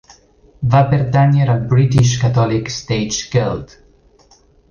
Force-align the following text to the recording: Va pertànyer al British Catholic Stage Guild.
Va 0.75 0.79
pertànyer 0.93 1.45
al 1.55 1.59
British 1.73 2.15
Catholic 2.25 2.73
Stage 2.79 3.29
Guild. 3.37 3.77